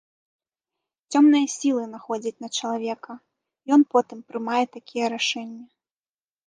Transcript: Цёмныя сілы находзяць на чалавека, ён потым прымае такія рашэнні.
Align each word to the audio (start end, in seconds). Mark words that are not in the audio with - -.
Цёмныя 1.11 1.47
сілы 1.57 1.83
находзяць 1.93 2.41
на 2.47 2.51
чалавека, 2.57 3.13
ён 3.79 3.87
потым 3.95 4.19
прымае 4.31 4.65
такія 4.79 5.05
рашэнні. 5.17 5.65